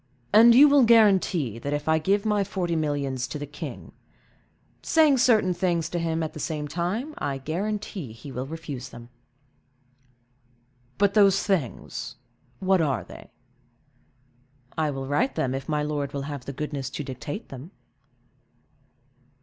[0.33, 3.91] "And you will guarantee, that if I give my forty millions to the king—"
[4.81, 9.09] "Saying certain things to him at the same time, I guarantee he will refuse them."
[10.97, 13.29] "But those things—what are they?"
[14.75, 17.69] "I will write them, if my lord will have the goodness to dictate them."